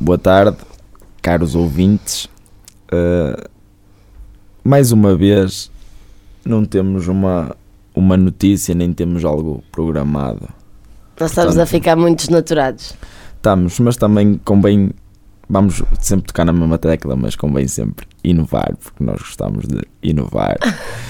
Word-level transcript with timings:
boa 0.00 0.18
tarde, 0.18 0.56
caros 1.22 1.54
ouvintes. 1.54 2.26
Uh, 2.92 3.48
mais 4.62 4.92
uma 4.92 5.14
vez, 5.16 5.70
não 6.44 6.64
temos 6.64 7.08
uma, 7.08 7.56
uma 7.94 8.16
notícia, 8.16 8.74
nem 8.74 8.92
temos 8.92 9.24
algo 9.24 9.62
programado. 9.70 10.48
Nós 11.18 11.30
estamos 11.30 11.54
Portanto- 11.54 11.62
a 11.62 11.66
ficar 11.66 11.96
muito 11.96 12.18
desnaturados. 12.20 12.94
Estamos, 13.36 13.78
mas 13.80 13.96
também 13.96 14.40
convém. 14.44 14.90
Vamos 15.48 15.80
sempre 16.00 16.26
tocar 16.26 16.44
na 16.44 16.52
mesma 16.52 16.76
tecla, 16.76 17.14
mas 17.14 17.36
convém 17.36 17.68
sempre 17.68 18.04
inovar, 18.24 18.74
porque 18.76 19.04
nós 19.04 19.18
gostamos 19.20 19.64
de 19.68 19.80
inovar. 20.02 20.56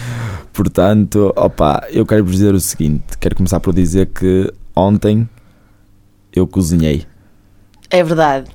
Portanto, 0.52 1.32
opa, 1.34 1.86
eu 1.90 2.04
quero 2.04 2.22
vos 2.24 2.32
dizer 2.34 2.54
o 2.54 2.60
seguinte: 2.60 3.16
quero 3.18 3.34
começar 3.34 3.58
por 3.60 3.72
dizer 3.72 4.06
que 4.06 4.52
ontem 4.74 5.26
eu 6.34 6.46
cozinhei. 6.46 7.06
É 7.88 8.04
verdade. 8.04 8.50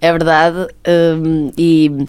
É 0.00 0.10
verdade. 0.12 0.68
hum, 1.22 1.50
e 1.56 2.06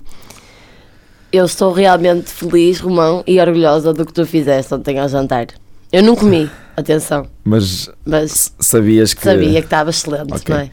eu 1.32 1.46
estou 1.46 1.72
realmente 1.72 2.30
feliz, 2.32 2.80
Romão, 2.80 3.24
e 3.28 3.40
orgulhosa 3.40 3.94
do 3.94 4.06
que 4.06 4.14
tu 4.14 4.26
fizeste 4.26 4.74
ontem 4.74 4.98
ao 5.00 5.08
jantar. 5.08 5.48
Eu 5.92 6.04
não 6.04 6.16
comi, 6.16 6.50
atenção, 6.78 7.28
Mas 7.44 7.90
mas 8.06 8.54
sabias 8.60 9.14
que. 9.14 9.24
sabia 9.24 9.60
que 9.60 9.66
estava 9.68 9.90
excelente, 9.90 10.34
Ok. 10.34 10.54
não 10.54 10.62
é? 10.62 10.70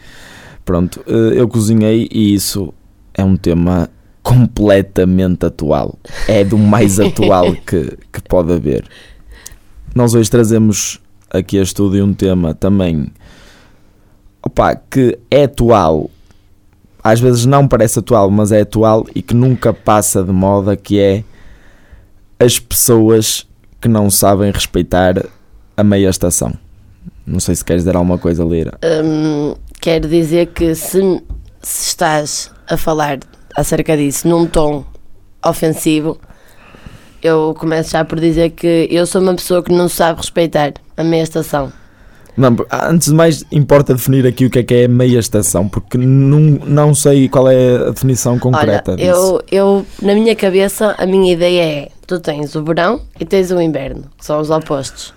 Pronto, 0.64 1.02
eh, 1.06 1.40
eu 1.40 1.46
cozinhei 1.48 2.09
e 2.10 2.34
isso 2.34 2.73
é 3.15 3.23
um 3.23 3.37
tema 3.37 3.88
completamente 4.23 5.46
atual. 5.46 5.96
É 6.26 6.42
do 6.45 6.59
mais 6.59 6.98
atual 7.01 7.52
que, 7.54 7.96
que 8.12 8.20
pode 8.28 8.52
haver. 8.52 8.84
Nós 9.95 10.15
hoje 10.15 10.28
trazemos 10.30 11.01
aqui 11.30 11.59
a 11.59 11.62
estúdio 11.62 12.04
um 12.04 12.12
tema 12.12 12.52
também 12.54 13.12
opa, 14.42 14.74
que 14.74 15.18
é 15.30 15.45
atual. 15.45 16.10
Às 17.09 17.20
vezes 17.20 17.46
não 17.46 17.69
parece 17.69 18.01
atual, 18.01 18.28
mas 18.33 18.51
é 18.51 18.62
atual 18.62 19.06
e 19.15 19.23
que 19.23 19.33
nunca 19.33 19.73
passa 19.73 20.24
de 20.24 20.33
moda, 20.33 20.76
que 20.76 20.99
é 20.99 21.23
as 22.37 22.59
pessoas 22.59 23.46
que 23.80 23.87
não 23.87 24.10
sabem 24.10 24.51
respeitar 24.51 25.24
a 25.77 25.84
meia 25.84 26.09
estação. 26.09 26.52
Não 27.24 27.38
sei 27.38 27.54
se 27.54 27.65
queres 27.65 27.82
dizer 27.84 27.95
alguma 27.95 28.18
coisa, 28.18 28.43
Lira. 28.43 28.77
Hum, 29.04 29.54
quero 29.80 30.09
dizer 30.09 30.46
que 30.46 30.74
se, 30.74 31.23
se 31.62 31.87
estás 31.87 32.51
a 32.68 32.77
falar 32.77 33.21
acerca 33.57 33.96
disso 33.96 34.27
num 34.27 34.45
tom 34.45 34.84
ofensivo, 35.45 36.18
eu 37.23 37.54
começo 37.57 37.93
já 37.93 38.04
por 38.04 38.18
dizer 38.18 38.51
que 38.51 38.88
eu 38.90 39.07
sou 39.07 39.23
uma 39.23 39.37
pessoa 39.37 39.62
que 39.62 39.73
não 39.73 39.88
sabe 39.88 40.23
respeitar 40.23 40.74
a 40.96 41.04
meia 41.04 41.23
estação. 41.23 41.73
Não, 42.37 42.54
antes 42.90 43.09
de 43.09 43.15
mais, 43.15 43.45
importa 43.51 43.95
definir 43.95 44.26
aqui 44.26 44.45
o 44.45 44.51
que 44.51 44.59
é 44.59 44.62
que 44.62 44.74
é 44.74 44.88
meia 44.88 45.18
estação, 45.18 45.66
porque 45.68 45.96
não, 45.96 46.38
não 46.66 46.95
sei 46.95 47.28
qual 47.28 47.48
é 47.48 47.76
a 47.88 47.90
definição 47.90 48.32
Olha, 48.34 48.40
concreta 48.40 48.95
disso. 48.96 49.09
eu, 49.09 49.43
eu, 49.51 49.87
na 50.02 50.15
minha 50.15 50.37
cabeça, 50.37 50.95
a 50.98 51.06
minha 51.06 51.32
ideia 51.32 51.62
é: 51.62 51.88
tu 52.06 52.20
tens 52.20 52.54
o 52.54 52.62
verão 52.62 53.01
e 53.18 53.24
tens 53.24 53.51
o 53.51 53.60
inverno, 53.60 54.04
que 54.18 54.24
são 54.26 54.38
os 54.38 54.51
opostos, 54.51 55.15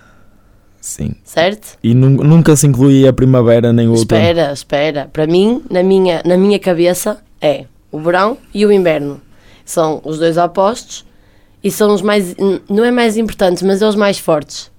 Sim. 0.80 1.12
certo? 1.22 1.76
E 1.82 1.94
nun- 1.94 2.22
nunca 2.24 2.56
se 2.56 2.66
inclui 2.66 3.06
a 3.06 3.12
primavera 3.12 3.70
nem 3.72 3.86
o 3.86 3.90
outono. 3.90 4.20
Espera, 4.20 4.52
espera. 4.52 5.10
Para 5.12 5.26
mim, 5.26 5.62
na 5.70 5.82
minha, 5.82 6.22
na 6.24 6.36
minha 6.38 6.58
cabeça, 6.58 7.18
é 7.40 7.66
o 7.92 8.00
verão 8.00 8.38
e 8.54 8.64
o 8.64 8.72
inverno. 8.72 9.20
São 9.64 10.00
os 10.04 10.18
dois 10.18 10.38
opostos 10.38 11.04
e 11.62 11.70
são 11.70 11.92
os 11.94 12.00
mais. 12.00 12.34
Não 12.68 12.82
é 12.84 12.90
mais 12.90 13.18
importantes, 13.18 13.62
mas 13.62 13.82
é 13.82 13.86
os 13.86 13.94
mais 13.94 14.18
fortes. 14.18 14.69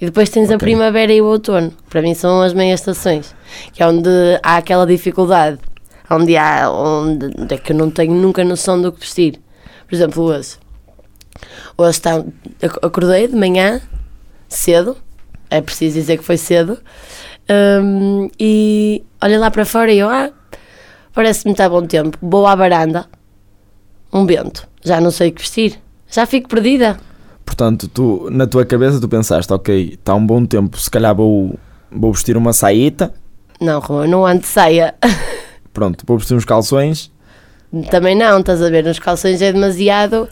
E 0.00 0.06
depois 0.06 0.30
tens 0.30 0.50
a 0.50 0.54
Ok. 0.54 0.58
primavera 0.66 1.12
e 1.12 1.20
o 1.20 1.26
outono. 1.26 1.72
Para 1.90 2.00
mim 2.02 2.14
são 2.14 2.40
as 2.40 2.52
meias 2.54 2.80
estações. 2.80 3.34
Que 3.72 3.82
é 3.82 3.86
onde 3.86 4.08
há 4.42 4.56
aquela 4.56 4.86
dificuldade. 4.86 5.58
Onde 6.10 6.36
há. 6.36 6.70
Onde, 6.70 7.26
é 7.54 7.58
que 7.58 7.72
eu 7.72 7.76
não 7.76 7.90
tenho 7.90 8.14
nunca 8.14 8.42
noção 8.42 8.80
do 8.80 8.90
que 8.92 9.00
vestir. 9.00 9.38
Por 9.86 9.94
exemplo, 9.94 10.22
hoje. 10.24 10.56
Hoje 11.76 11.90
está, 11.90 12.16
ac- 12.62 12.78
acordei 12.82 13.28
de 13.28 13.36
manhã, 13.36 13.80
cedo. 14.48 14.96
É 15.50 15.60
preciso 15.60 15.94
dizer 15.94 16.16
que 16.18 16.24
foi 16.24 16.36
cedo. 16.36 16.78
Hum, 17.82 18.28
e 18.38 19.02
olha 19.20 19.38
lá 19.38 19.50
para 19.50 19.64
fora 19.64 19.92
e 19.92 19.98
eu, 19.98 20.08
ah, 20.08 20.30
parece-me 21.12 21.52
estar 21.52 21.68
bom 21.68 21.84
tempo. 21.84 22.16
Vou 22.22 22.46
à 22.46 22.54
varanda, 22.54 23.06
um 24.12 24.24
vento, 24.24 24.68
já 24.84 25.00
não 25.00 25.10
sei 25.10 25.30
o 25.30 25.32
que 25.32 25.40
vestir, 25.40 25.76
já 26.08 26.24
fico 26.26 26.48
perdida. 26.48 26.98
Portanto, 27.60 27.88
tu, 27.88 28.28
na 28.30 28.46
tua 28.46 28.64
cabeça, 28.64 28.98
tu 28.98 29.06
pensaste, 29.06 29.52
ok, 29.52 29.90
está 29.92 30.14
um 30.14 30.26
bom 30.26 30.46
tempo, 30.46 30.78
se 30.78 30.90
calhar 30.90 31.14
vou, 31.14 31.58
vou 31.92 32.10
vestir 32.10 32.34
uma 32.34 32.54
saíta, 32.54 33.12
Não, 33.60 33.78
Romão, 33.80 34.06
não 34.08 34.24
ando 34.26 34.40
de 34.40 34.46
saia. 34.46 34.94
pronto, 35.70 36.02
vou 36.06 36.16
vestir 36.16 36.34
uns 36.34 36.46
calções, 36.46 37.12
Também 37.90 38.16
não, 38.16 38.40
estás 38.40 38.62
a 38.62 38.70
ver, 38.70 38.82
nos 38.82 38.98
calções 38.98 39.42
é 39.42 39.52
demasiado 39.52 40.26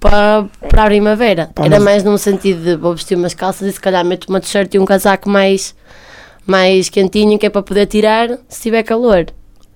para, 0.00 0.46
para 0.68 0.82
a 0.82 0.86
primavera. 0.86 1.48
Pá, 1.54 1.64
Era 1.64 1.76
mas- 1.76 1.84
mais 1.84 2.02
num 2.02 2.18
sentido 2.18 2.60
de 2.64 2.74
vou 2.74 2.92
vestir 2.96 3.16
umas 3.16 3.34
calças 3.34 3.68
e 3.68 3.72
se 3.72 3.80
calhar 3.80 4.04
meto 4.04 4.26
uma 4.28 4.40
t-shirt 4.40 4.74
e 4.74 4.80
um 4.80 4.84
casaco 4.84 5.30
mais, 5.30 5.76
mais 6.44 6.88
quentinho 6.88 7.38
que 7.38 7.46
é 7.46 7.50
para 7.50 7.62
poder 7.62 7.86
tirar 7.86 8.36
se 8.48 8.62
tiver 8.62 8.82
calor. 8.82 9.26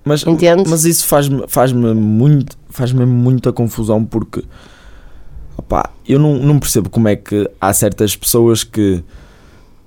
mas, 0.03 0.27
Entendes? 0.27 0.69
mas 0.69 0.83
isso 0.83 1.07
faz-me 1.07 1.45
faz 1.47 1.71
muito, 1.71 2.57
faz-me 2.69 3.05
muita 3.05 3.53
confusão 3.53 4.03
porque 4.03 4.43
opá, 5.67 5.89
eu 6.07 6.17
não, 6.17 6.35
não 6.35 6.57
percebo 6.57 6.89
como 6.89 7.09
é 7.09 7.15
que 7.17 7.49
há 7.59 7.73
certas 7.73 8.15
pessoas 8.15 8.63
que 8.63 9.03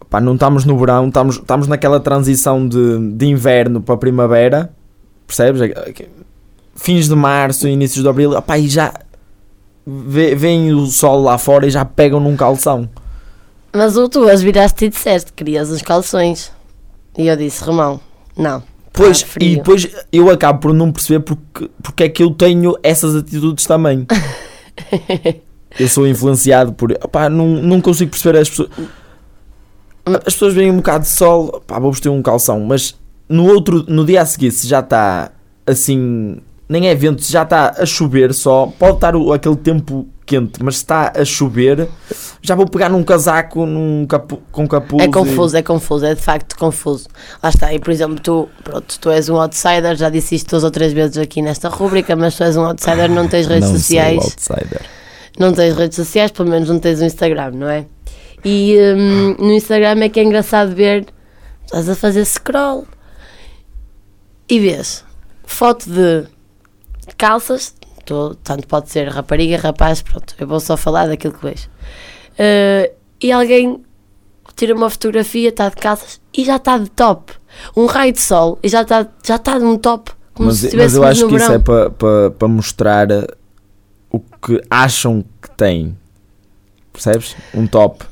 opá, 0.01 0.21
não 0.21 0.35
estamos 0.35 0.67
no 0.67 0.79
verão, 0.79 1.09
estamos, 1.09 1.37
estamos 1.37 1.67
naquela 1.67 1.99
transição 1.99 2.69
de, 2.69 3.13
de 3.13 3.27
inverno 3.27 3.81
para 3.81 3.97
primavera, 3.97 4.71
percebes? 5.27 5.63
Fins 6.77 7.09
de 7.09 7.15
março, 7.15 7.67
inícios 7.67 8.03
de 8.03 8.09
abril, 8.09 8.33
opá, 8.33 8.59
e 8.59 8.69
já 8.69 8.93
vem 9.87 10.73
o 10.73 10.87
sol 10.87 11.23
lá 11.23 11.39
fora 11.39 11.67
e 11.67 11.71
já 11.71 11.85
pegam 11.85 12.21
num 12.21 12.37
calção. 12.37 12.89
Mas 13.73 13.97
o 13.97 14.09
tu 14.09 14.29
as 14.29 14.43
viraste 14.43 14.85
e 14.85 14.89
disseste 14.89 15.33
que 15.33 15.45
querias 15.45 15.71
os 15.71 15.81
calções. 15.81 16.53
E 17.17 17.27
eu 17.27 17.37
disse, 17.37 17.65
Romão, 17.65 18.01
não. 18.37 18.63
Pois, 18.93 19.23
tá 19.23 19.29
frio. 19.29 19.49
e 19.49 19.57
depois 19.57 19.89
eu 20.13 20.29
acabo 20.31 20.59
por 20.59 20.75
não 20.75 20.93
perceber 20.93 21.21
porque, 21.21 21.71
porque 21.83 22.05
é 22.05 22.09
que 22.09 22.23
eu 22.23 22.31
tenho 22.31 22.77
essas 22.83 23.15
atitudes 23.15 23.65
também. 23.65 24.07
eu 25.79 25.89
sou 25.89 26.07
influenciado 26.07 26.73
por. 26.73 26.93
Opá, 26.93 27.29
não, 27.29 27.47
não 27.47 27.81
consigo 27.81 28.11
perceber 28.11 28.39
as 28.39 28.49
pessoas. 28.49 28.71
As 30.05 30.35
pessoas 30.35 30.55
veem 30.55 30.71
um 30.71 30.77
bocado 30.77 31.05
de 31.05 31.11
sol, 31.11 31.47
opá, 31.57 31.79
vou 31.79 31.93
vestir 31.93 32.09
um 32.09 32.23
calção, 32.23 32.61
mas 32.61 32.97
no 33.29 33.47
outro, 33.47 33.85
no 33.87 34.05
dia 34.05 34.23
a 34.23 34.27
seguir, 34.27 34.51
se 34.51 34.67
já 34.67 34.81
está 34.81 35.31
assim, 35.67 36.39
nem 36.69 36.89
é 36.89 36.95
vento, 36.95 37.23
se 37.23 37.31
já 37.33 37.43
está 37.43 37.75
a 37.79 37.87
chover 37.87 38.33
só, 38.35 38.67
pode 38.79 38.95
estar 38.95 39.15
o- 39.15 39.33
aquele 39.33 39.57
tempo 39.57 40.09
quente, 40.27 40.63
mas 40.65 40.77
se 40.77 40.83
está 40.83 41.13
a 41.15 41.25
chover, 41.25 41.87
já 42.43 42.55
vou 42.57 42.67
pegar 42.67 42.89
num 42.89 43.05
casaco 43.05 43.67
num 43.67 44.05
capu, 44.07 44.41
com 44.51 44.67
capuz. 44.67 45.03
É 45.03 45.07
e- 45.07 45.11
confuso, 45.13 45.57
é 45.57 45.63
confuso, 45.63 46.05
é 46.07 46.15
de 46.15 46.23
facto 46.23 46.57
confuso. 46.57 47.07
Lá 47.43 47.51
está, 47.51 47.73
e 47.73 47.79
por 47.79 47.91
exemplo, 47.91 48.19
tu, 48.21 48.49
pronto, 48.65 48.99
tu 48.99 49.11
és 49.11 49.29
um 49.29 49.37
outsider, 49.37 49.95
já 49.97 50.09
disse 50.09 50.35
isto 50.35 50.51
duas 50.51 50.65
ou 50.65 50.71
três 50.71 50.93
vezes 50.93 51.19
aqui 51.19 51.43
nesta 51.43 51.69
rúbrica, 51.69 52.17
mas 52.17 52.37
tu 52.37 52.43
és 52.43 52.57
um 52.57 52.65
outsider, 52.65 53.09
não 53.11 53.29
tens 53.29 53.47
redes 53.47 53.69
não 53.71 53.77
sociais, 53.77 54.23
Sou 54.39 54.57
outsider. 54.57 54.81
Não 55.39 55.53
tens 55.53 55.75
redes 55.77 55.97
sociais, 55.97 56.31
pelo 56.31 56.49
menos 56.51 56.69
não 56.69 56.79
tens 56.79 57.01
um 57.01 57.07
Instagram, 57.07 57.53
não 57.53 57.69
é? 57.69 57.87
E 58.45 58.77
hum, 58.97 59.35
no 59.39 59.53
Instagram 59.53 60.01
é 60.03 60.09
que 60.09 60.19
é 60.21 60.25
engraçado 60.25 60.75
ver, 60.75 61.07
estás 61.65 61.89
a 61.89 61.95
fazer 61.95 62.25
scroll 62.25 62.87
e 64.49 64.59
vês 64.59 65.05
foto 65.45 65.91
de 65.91 66.25
calças, 67.17 67.75
tu- 68.05 68.35
tanto 68.43 68.67
pode 68.67 68.89
ser 68.91 69.09
rapariga, 69.09 69.57
rapaz, 69.59 70.01
pronto, 70.03 70.35
eu 70.39 70.47
vou 70.47 70.61
só 70.61 70.77
falar 70.77 71.07
daquilo 71.09 71.35
que 71.35 71.45
vejo. 71.45 71.69
Eh, 72.39 72.93
e 73.23 73.31
alguém 73.33 73.83
tira 74.57 74.75
uma 74.75 74.89
fotografia, 74.89 75.49
está 75.49 75.69
de 75.69 75.77
calças 75.77 76.21
e 76.37 76.45
já 76.45 76.57
está 76.57 76.79
de 76.79 76.89
top. 76.91 77.33
Um 77.77 77.87
raio 77.87 78.13
de 78.13 78.21
sol 78.21 78.59
e 78.63 78.69
já 78.69 78.83
está 78.83 79.07
já 79.27 79.37
está 79.37 79.59
num 79.59 79.77
top. 79.77 80.13
Como 80.35 80.49
Mas, 80.49 80.59
se 80.59 80.77
mas 80.77 80.95
eu 80.95 81.03
acho 81.05 81.27
que 81.27 81.35
isso 81.35 81.47
verão. 81.47 81.55
é 81.55 81.59
para 81.59 81.91
pa, 81.91 82.31
pa 82.39 82.49
mostrar 82.49 83.11
uh, 83.11 83.27
o 84.11 84.19
que 84.19 84.61
acham 84.71 85.25
que 85.43 85.51
têm. 85.57 85.97
Percebes? 86.93 87.37
Um 87.55 87.67
top. 87.67 88.05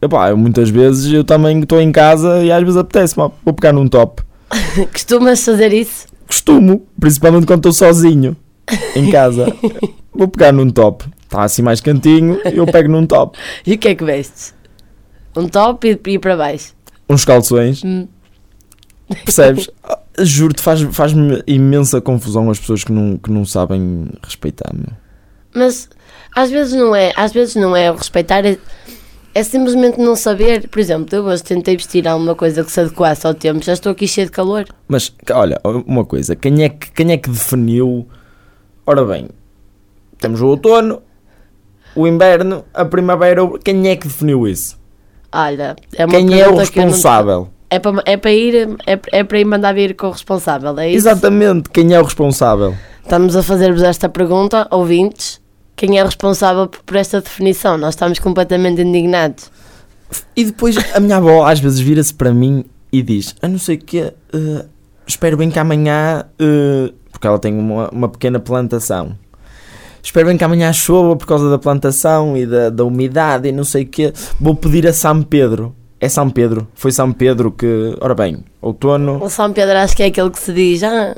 Epá, 0.00 0.30
eu 0.30 0.36
muitas 0.36 0.70
vezes 0.70 1.12
eu 1.12 1.24
também 1.24 1.60
estou 1.60 1.80
em 1.80 1.90
casa 1.90 2.42
e 2.44 2.52
às 2.52 2.60
vezes 2.62 2.76
apetece-me, 2.76 3.30
vou 3.44 3.54
pegar 3.54 3.72
num 3.72 3.88
top. 3.88 4.22
Costumas 4.92 5.44
fazer 5.44 5.72
isso? 5.72 6.06
Costumo, 6.26 6.86
principalmente 7.00 7.46
quando 7.46 7.58
estou 7.60 7.72
sozinho 7.72 8.36
em 8.94 9.10
casa. 9.10 9.46
vou 10.14 10.28
pegar 10.28 10.52
num 10.52 10.70
top. 10.70 11.04
Está 11.24 11.42
assim 11.42 11.62
mais 11.62 11.80
cantinho, 11.80 12.38
eu 12.54 12.64
pego 12.66 12.88
num 12.90 13.04
top. 13.06 13.38
E 13.66 13.74
o 13.74 13.78
que 13.78 13.88
é 13.88 13.94
que 13.94 14.04
vestes? 14.04 14.54
Um 15.36 15.48
top 15.48 15.86
e, 16.06 16.10
e 16.12 16.18
para 16.18 16.36
baixo. 16.36 16.74
Uns 17.08 17.24
calções, 17.24 17.82
Hum. 17.84 18.06
percebes? 19.24 19.68
Ah, 19.84 19.98
Juro-te, 20.20 20.60
faz- 20.60 20.82
faz-me 20.90 21.42
imensa 21.46 22.00
confusão 22.00 22.50
as 22.50 22.58
pessoas 22.58 22.82
que 22.82 22.90
não, 22.90 23.16
que 23.16 23.30
não 23.30 23.44
sabem 23.44 24.08
respeitar-me. 24.22 24.86
Mas 25.58 25.88
às 26.34 26.50
vezes 26.50 26.72
não 26.74 26.94
é, 26.94 27.12
às 27.16 27.32
vezes 27.32 27.56
não 27.56 27.74
é 27.76 27.90
o 27.90 27.96
respeitar, 27.96 28.44
é, 28.46 28.56
É 29.34 29.42
simplesmente 29.42 29.98
não 30.00 30.16
saber. 30.16 30.68
Por 30.68 30.78
exemplo, 30.80 31.14
eu 31.14 31.24
hoje 31.24 31.42
tentei 31.44 31.76
vestir 31.76 32.08
alguma 32.08 32.34
coisa 32.34 32.64
que 32.64 32.72
se 32.72 32.80
adequasse 32.80 33.26
ao 33.26 33.34
tempo, 33.34 33.62
já 33.62 33.72
estou 33.72 33.92
aqui 33.92 34.08
cheio 34.08 34.26
de 34.26 34.32
calor. 34.32 34.64
Mas, 34.88 35.12
olha, 35.32 35.60
uma 35.86 36.04
coisa, 36.04 36.34
quem 36.34 36.64
é 36.64 36.68
que, 36.68 36.90
quem 36.92 37.12
é 37.12 37.16
que 37.16 37.28
definiu? 37.28 38.06
Ora 38.86 39.04
bem, 39.04 39.28
temos 40.18 40.40
o 40.40 40.46
outono, 40.46 41.02
o 41.94 42.06
inverno, 42.06 42.64
a 42.72 42.84
primavera, 42.84 43.42
quem 43.62 43.88
é 43.88 43.96
que 43.96 44.08
definiu 44.08 44.46
isso? 44.48 44.78
Olha, 45.30 45.76
é 45.94 46.06
uma 46.06 46.14
Quem 46.14 46.40
é 46.40 46.48
o 46.48 46.56
responsável? 46.56 47.48
É 47.70 47.78
para, 47.78 48.02
é 48.06 48.16
para 48.16 48.32
ir, 48.32 48.76
é, 48.86 48.98
é 49.12 49.24
para 49.24 49.38
ir 49.38 49.44
mandar 49.44 49.74
vir 49.74 49.94
com 49.94 50.06
o 50.06 50.10
responsável, 50.10 50.78
é 50.78 50.88
isso? 50.88 51.06
Exatamente, 51.06 51.68
quem 51.68 51.94
é 51.94 52.00
o 52.00 52.04
responsável? 52.04 52.74
Estamos 53.02 53.36
a 53.36 53.42
fazer-vos 53.42 53.82
esta 53.82 54.08
pergunta, 54.08 54.66
ouvintes. 54.70 55.40
Quem 55.78 55.96
é 55.96 56.02
responsável 56.02 56.66
por 56.66 56.96
esta 56.96 57.20
definição? 57.20 57.78
Nós 57.78 57.94
estamos 57.94 58.18
completamente 58.18 58.82
indignados. 58.82 59.48
E 60.34 60.44
depois 60.44 60.76
a 60.92 60.98
minha 60.98 61.18
avó 61.18 61.46
às 61.46 61.60
vezes 61.60 61.78
vira-se 61.78 62.12
para 62.12 62.34
mim 62.34 62.64
e 62.90 63.00
diz: 63.00 63.36
A 63.40 63.46
não 63.46 63.60
sei 63.60 63.76
o 63.76 63.78
que, 63.78 64.12
espero 65.06 65.36
bem 65.36 65.48
que 65.52 65.58
amanhã, 65.60 66.24
eh, 66.36 66.92
porque 67.12 67.28
ela 67.28 67.38
tem 67.38 67.56
uma, 67.56 67.88
uma 67.90 68.08
pequena 68.08 68.40
plantação. 68.40 69.16
Espero 70.02 70.26
bem 70.26 70.36
que 70.36 70.42
amanhã 70.42 70.72
chova 70.72 71.14
por 71.14 71.28
causa 71.28 71.48
da 71.48 71.58
plantação 71.60 72.36
e 72.36 72.44
da, 72.44 72.70
da 72.70 72.84
umidade 72.84 73.48
e 73.48 73.52
não 73.52 73.62
sei 73.62 73.84
o 73.84 73.86
que. 73.86 74.12
Vou 74.40 74.56
pedir 74.56 74.84
a 74.84 74.92
São 74.92 75.22
Pedro. 75.22 75.76
É 76.00 76.08
São 76.08 76.28
Pedro. 76.28 76.66
Foi 76.74 76.90
São 76.90 77.12
Pedro 77.12 77.52
que, 77.52 77.96
ora 78.00 78.16
bem, 78.16 78.44
outono. 78.60 79.22
O 79.22 79.30
São 79.30 79.52
Pedro 79.52 79.78
acho 79.78 79.94
que 79.94 80.02
é 80.02 80.06
aquele 80.06 80.30
que 80.30 80.40
se 80.40 80.52
diz: 80.52 80.82
Ah, 80.82 81.16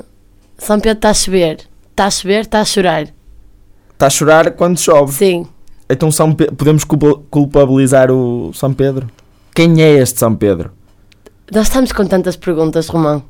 São 0.59 0.79
Pedro 0.79 0.97
está 0.97 1.09
a 1.09 1.13
chover. 1.15 1.61
Está 1.89 2.05
a 2.05 2.11
chover, 2.11 2.41
está 2.41 2.61
a 2.61 2.65
chorar. 2.65 3.07
Está 4.01 4.07
a 4.07 4.09
chorar 4.09 4.51
quando 4.53 4.79
chove. 4.79 5.13
Sim. 5.13 5.45
Então 5.87 6.11
São 6.11 6.33
Pe- 6.33 6.49
podemos 6.51 6.83
culpa- 6.83 7.21
culpabilizar 7.29 8.09
o 8.09 8.51
São 8.51 8.73
Pedro? 8.73 9.05
Quem 9.53 9.79
é 9.79 9.91
este 9.99 10.17
São 10.17 10.33
Pedro? 10.33 10.71
Nós 11.53 11.67
estamos 11.67 11.91
com 11.91 12.03
tantas 12.07 12.35
perguntas, 12.35 12.87
Romão. 12.87 13.21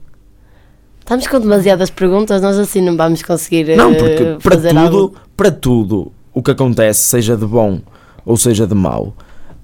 Estamos 1.02 1.28
com 1.28 1.42
demasiadas 1.42 1.90
perguntas, 1.90 2.42
nós 2.42 2.58
assim 2.58 2.80
não 2.80 2.96
vamos 2.96 3.22
conseguir 3.22 3.76
Não, 3.76 3.92
eh, 3.92 3.96
porque 3.98 4.24
para 4.42 4.56
fazer 4.56 4.70
tudo, 4.70 4.80
algo. 4.98 5.16
para 5.36 5.52
tudo 5.52 6.12
o 6.34 6.42
que 6.42 6.52
acontece, 6.52 7.02
seja 7.02 7.36
de 7.36 7.46
bom 7.46 7.82
ou 8.26 8.38
seja 8.38 8.66
de 8.66 8.74
mau, 8.74 9.14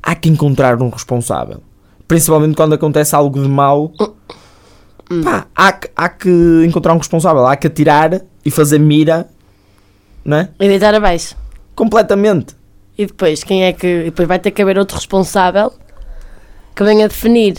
há 0.04 0.14
que 0.14 0.28
encontrar 0.28 0.82
um 0.82 0.90
responsável. 0.90 1.62
Principalmente 2.06 2.54
quando 2.58 2.74
acontece 2.74 3.16
algo 3.16 3.42
de 3.42 3.48
mau, 3.48 3.94
Hum. 5.10 5.22
pá, 5.24 5.48
há, 5.56 5.80
há 5.96 6.10
que 6.10 6.30
encontrar 6.68 6.94
um 6.94 6.98
responsável, 6.98 7.46
há 7.48 7.56
que 7.56 7.68
atirar 7.68 8.20
e 8.44 8.52
fazer 8.52 8.78
mira, 8.78 9.30
não 10.28 10.38
é? 10.38 10.50
E 10.60 10.68
deitar 10.68 10.94
abaixo. 10.94 11.36
Completamente. 11.74 12.56
E 12.98 13.06
depois, 13.08 13.44
quem 13.44 13.64
é 13.64 13.74
que. 13.74 13.88
e 13.88 14.04
depois 14.06 14.28
vai 14.28 14.38
ter 14.38 14.52
que 14.52 14.62
haver 14.62 14.78
outro 14.78 14.96
responsável 14.98 15.72
que 16.76 16.84
venha 16.84 17.08
definir. 17.08 17.56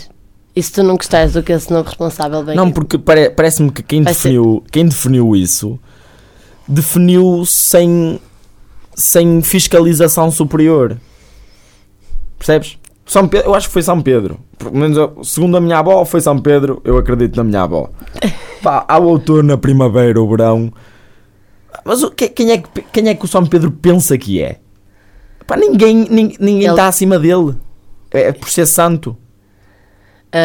E 0.55 0.61
se 0.63 0.71
tu 0.73 0.83
não 0.83 0.95
gostares 0.95 1.33
do 1.33 1.43
que 1.43 1.51
esse 1.53 1.71
novo 1.71 1.85
responsável 1.87 2.43
vem 2.43 2.55
Não, 2.55 2.71
porque 2.71 2.97
pare- 2.97 3.29
parece-me 3.29 3.71
que 3.71 3.81
quem 3.83 4.03
Vai 4.03 4.13
ser- 4.13 4.29
definiu, 4.29 4.63
quem 4.71 4.85
definiu 4.87 5.35
isso 5.35 5.79
definiu 6.67 7.43
sem, 7.45 8.19
sem 8.95 9.41
fiscalização 9.41 10.29
superior. 10.31 10.97
Percebes? 12.37 12.77
São 13.05 13.27
Pe- 13.27 13.43
eu 13.45 13.55
acho 13.55 13.67
que 13.67 13.73
foi 13.73 13.81
São 13.81 14.01
Pedro. 14.01 14.39
Pelo 14.57 14.75
menos 14.75 14.97
eu- 14.97 15.23
segundo 15.23 15.57
a 15.57 15.61
minha 15.61 15.79
avó, 15.79 16.03
foi 16.05 16.21
São 16.21 16.37
Pedro. 16.39 16.81
Eu 16.83 16.97
acredito 16.97 17.35
na 17.37 17.43
minha 17.43 17.61
avó. 17.63 17.89
Pá, 18.61 18.85
há 18.87 18.99
o 18.99 19.05
outono, 19.07 19.53
a 19.53 19.57
primavera, 19.57 20.21
o 20.21 20.29
verão. 20.29 20.71
Mas 21.85 22.03
o- 22.03 22.11
que- 22.11 22.29
quem, 22.29 22.51
é 22.51 22.57
que, 22.57 22.81
quem 22.91 23.07
é 23.09 23.15
que 23.15 23.25
o 23.25 23.27
São 23.27 23.45
Pedro 23.45 23.71
pensa 23.71 24.17
que 24.17 24.41
é? 24.41 24.59
Pá, 25.47 25.55
ninguém 25.57 25.95
ninguém 26.09 26.37
ninguém 26.39 26.63
Ele- 26.63 26.69
está 26.69 26.87
acima 26.87 27.17
dele. 27.17 27.55
É, 28.11 28.21
é 28.29 28.31
por 28.31 28.49
ser 28.49 28.65
santo. 28.65 29.15
Pá, 30.31 30.37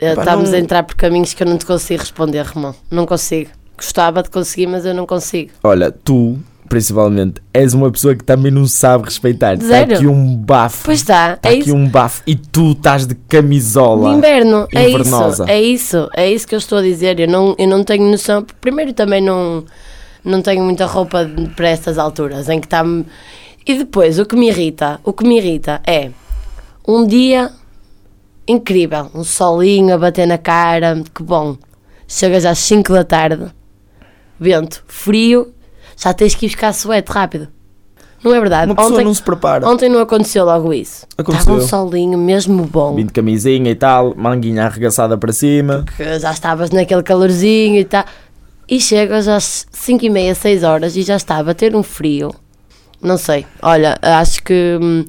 estamos 0.00 0.50
não- 0.50 0.56
a 0.56 0.60
entrar 0.60 0.82
por 0.82 0.96
caminhos 0.96 1.32
que 1.34 1.42
eu 1.42 1.46
não 1.46 1.56
te 1.58 1.66
consigo 1.66 2.00
responder, 2.00 2.42
Romão. 2.46 2.74
Não 2.90 3.06
consigo. 3.06 3.50
Gostava 3.76 4.22
de 4.22 4.30
conseguir, 4.30 4.66
mas 4.66 4.84
eu 4.84 4.92
não 4.94 5.06
consigo. 5.06 5.52
Olha, 5.62 5.92
tu, 5.92 6.36
principalmente, 6.68 7.40
és 7.54 7.72
uma 7.74 7.90
pessoa 7.92 8.16
que 8.16 8.24
também 8.24 8.50
não 8.50 8.66
sabe 8.66 9.04
respeitar. 9.04 9.54
Está 9.54 9.80
aqui 9.80 10.06
um 10.08 10.34
bafo. 10.36 10.84
Pois 10.84 10.98
está, 11.00 11.34
Está 11.34 11.48
é 11.50 11.52
aqui 11.52 11.60
isso. 11.60 11.74
um 11.76 11.88
bafo 11.88 12.22
e 12.26 12.34
tu 12.34 12.72
estás 12.72 13.02
de 13.06 13.14
De 13.14 13.20
camisola. 13.28 14.14
inverno, 14.14 14.66
é 14.74 14.88
isso, 14.88 15.44
é 15.46 15.60
isso, 15.62 16.08
é 16.16 16.32
isso 16.32 16.48
que 16.48 16.54
eu 16.56 16.58
estou 16.58 16.78
a 16.78 16.82
dizer. 16.82 17.20
Eu 17.20 17.28
não, 17.28 17.54
eu 17.56 17.68
não 17.68 17.84
tenho 17.84 18.10
noção. 18.10 18.44
Primeiro, 18.60 18.92
também 18.92 19.20
não, 19.22 19.64
não 20.28 20.42
tenho 20.42 20.62
muita 20.62 20.84
roupa 20.86 21.28
para 21.56 21.68
estas 21.68 21.98
alturas 21.98 22.48
em 22.48 22.60
que 22.60 22.66
está. 22.66 22.84
E 23.66 23.74
depois, 23.76 24.18
o 24.18 24.26
que 24.26 24.36
me 24.36 24.48
irrita, 24.48 25.00
o 25.02 25.12
que 25.12 25.26
me 25.26 25.38
irrita 25.38 25.80
é 25.86 26.10
um 26.86 27.06
dia 27.06 27.50
incrível, 28.46 29.10
um 29.14 29.24
solinho 29.24 29.94
a 29.94 29.98
bater 29.98 30.26
na 30.26 30.38
cara, 30.38 31.02
que 31.14 31.22
bom. 31.22 31.56
Chegas 32.06 32.46
às 32.46 32.58
5 32.60 32.92
da 32.92 33.04
tarde, 33.04 33.46
vento, 34.40 34.82
frio, 34.86 35.52
já 35.96 36.14
tens 36.14 36.34
que 36.34 36.46
ir 36.46 36.48
buscar 36.48 36.72
suete 36.72 37.08
rápido. 37.10 37.48
Não 38.24 38.34
é 38.34 38.40
verdade? 38.40 38.66
Uma 38.66 38.74
pessoa 38.74 38.94
Ontem, 38.94 39.04
não 39.04 39.14
se 39.14 39.22
prepara. 39.22 39.68
ontem 39.68 39.88
não 39.88 40.00
aconteceu 40.00 40.44
logo 40.44 40.72
isso. 40.72 41.06
Aconteceu. 41.16 41.56
Estava 41.58 41.82
um 41.82 41.88
solinho 41.88 42.18
mesmo 42.18 42.64
bom. 42.64 42.94
Vim 42.96 43.06
de 43.06 43.12
camisinha 43.12 43.70
e 43.70 43.74
tal, 43.76 44.14
manguinha 44.16 44.64
arregaçada 44.64 45.16
para 45.16 45.32
cima. 45.32 45.84
que 45.96 46.18
já 46.18 46.32
estavas 46.32 46.70
naquele 46.70 47.02
calorzinho 47.02 47.76
e 47.76 47.84
tal. 47.84 48.04
E 48.68 48.80
chegas 48.80 49.26
às 49.28 49.66
5 49.72 50.04
e 50.04 50.10
meia, 50.10 50.34
6 50.34 50.62
horas 50.62 50.96
e 50.96 51.02
já 51.02 51.16
está 51.16 51.36
a 51.38 51.42
bater 51.42 51.74
um 51.74 51.82
frio. 51.82 52.34
Não 53.00 53.16
sei. 53.16 53.46
Olha, 53.62 53.96
acho 54.02 54.42
que 54.42 54.78
hum, 54.80 55.04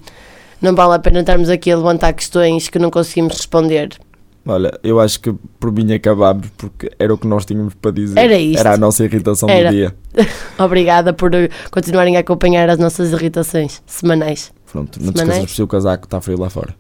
não 0.62 0.74
vale 0.76 0.96
a 0.96 1.00
pena 1.00 1.20
estarmos 1.20 1.50
aqui 1.50 1.72
a 1.72 1.76
levantar 1.78 2.14
questões 2.14 2.70
que 2.70 2.80
não 2.80 2.90
conseguimos 2.90 3.36
responder. 3.36 3.98
Olha, 4.46 4.80
eu 4.84 5.00
acho 5.00 5.20
que 5.20 5.34
por 5.60 5.72
mim 5.72 5.92
acabámos 5.94 6.48
porque 6.58 6.90
era 6.98 7.14
o 7.14 7.18
que 7.18 7.28
nós 7.28 7.46
tínhamos 7.46 7.74
para 7.74 7.92
dizer. 7.92 8.18
Era 8.18 8.38
isto. 8.38 8.60
Era 8.60 8.74
a 8.74 8.78
nossa 8.78 9.04
irritação 9.04 9.50
Era. 9.50 9.70
do 9.70 9.76
dia. 9.76 9.96
Obrigada 10.58 11.14
por 11.14 11.34
eh, 11.36 11.50
continuarem 11.70 12.16
a 12.18 12.22
acompanhar 12.22 12.70
as 12.70 12.80
nossas 12.80 13.12
irritações 13.12 13.82
semanais. 13.86 14.52
Pronto, 14.72 15.00
não 15.02 15.12
te 15.12 15.18
Semanais. 15.20 15.20
esqueças 15.20 15.40
de 15.42 15.46
vestir 15.48 15.64
o 15.64 15.68
casaco, 15.68 16.06
está 16.06 16.22
frio 16.22 16.40
lá 16.40 16.50
fora. 16.50 16.74